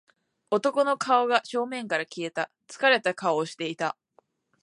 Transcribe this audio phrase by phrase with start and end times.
[0.49, 2.49] 男の顔が正面から見えた。
[2.67, 3.95] 疲れた顔をしていた。